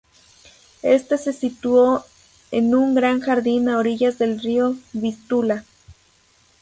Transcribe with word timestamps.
Éste 0.81 1.19
se 1.19 1.31
situó 1.31 2.03
en 2.49 2.73
un 2.73 2.95
gran 2.95 3.19
jardín 3.19 3.69
a 3.69 3.77
orillas 3.77 4.17
del 4.17 4.39
río 4.41 4.75
Vístula. 4.93 5.63